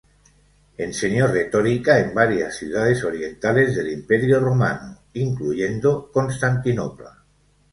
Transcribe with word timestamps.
Enseñó 0.79 1.27
retórica 1.27 1.99
en 1.99 2.15
varias 2.15 2.55
ciudades 2.57 3.03
orientales 3.03 3.75
del 3.75 3.89
Imperio 3.91 4.39
romano, 4.39 4.97
incluyendo 5.13 6.09
Constantinopla. 6.11 7.23